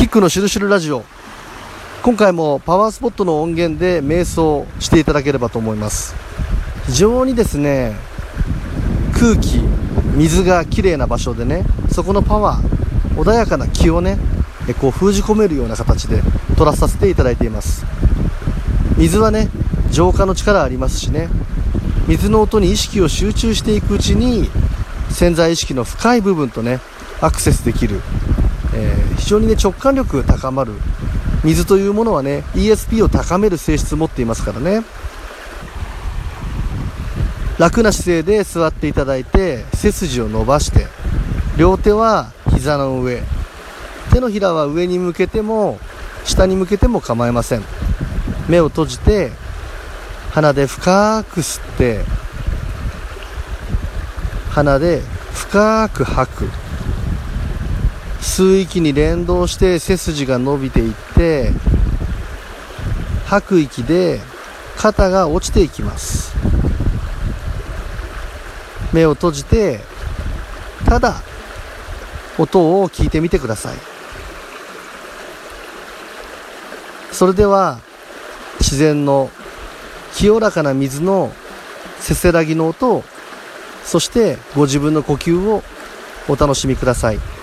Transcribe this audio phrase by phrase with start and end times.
[0.00, 1.04] キックのしるしるラジオ。
[2.02, 6.14] 今回もパワースポットの音源で瞑想していただければと思います。
[6.86, 7.94] 非常にですね
[9.12, 9.58] 空気
[10.16, 14.16] 水がきれいな場所でねそこのパワー穏やかな気をね
[14.80, 16.22] こう封じ込めるような形で
[16.56, 17.84] 取らさせていただいています。
[18.96, 19.50] 水はね
[19.90, 21.28] 浄化の力ありますしね
[22.08, 24.48] 水の音に意識を集中していくうちに
[25.10, 26.80] 潜在意識の深い部分とね
[27.20, 28.00] アクセスできる、
[28.80, 30.72] えー、非常にね直感力が高まる
[31.44, 34.82] 水というものはね ESP を高める性質を持っていますからね。
[37.58, 40.86] 楽な姿勢で座っていただいて背筋を伸ばして
[41.58, 43.20] 両手は膝の上
[44.14, 45.78] 手のひらは上に向けても
[46.24, 47.62] 下に向けても構いません。
[48.48, 49.30] 目を閉じて
[50.30, 52.04] 鼻で深く吸って
[54.50, 55.02] 鼻で
[55.32, 56.69] 深く吐く。
[58.20, 61.52] 吸う息に連動して背筋が伸びていって
[63.26, 64.20] 吐く息で
[64.76, 66.34] 肩が落ちていきます
[68.92, 69.80] 目を閉じて
[70.86, 71.22] ただ
[72.38, 73.76] 音を聞いてみてください
[77.12, 77.80] それでは
[78.60, 79.30] 自然の
[80.14, 81.32] 清らかな水の
[81.98, 83.02] せせらぎの音
[83.84, 85.62] そしてご自分の呼吸を
[86.28, 87.39] お楽しみください。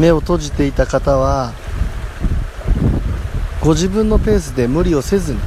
[0.00, 1.52] 目を閉じていた方は
[3.60, 5.40] ご自分のペースで無理をせずに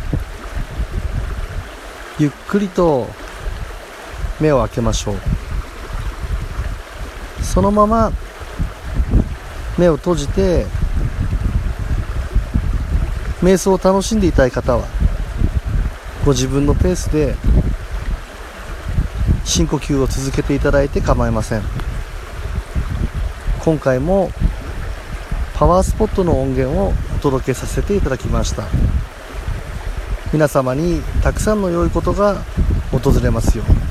[2.19, 3.07] ゆっくりと
[4.39, 5.15] 目を開けましょう。
[7.43, 8.11] そのまま
[9.79, 10.67] 目を閉じて
[13.41, 14.85] 瞑想を楽しんでいたい方は
[16.23, 17.35] ご自分のペースで
[19.43, 21.92] 深呼吸を続けていただいて構いません。
[23.63, 24.29] 今回も
[25.53, 28.63] パワースポットの音源をお届けさせていただきました。
[30.33, 32.43] 皆様にたくさんの良いことが
[32.91, 33.82] 訪れますように。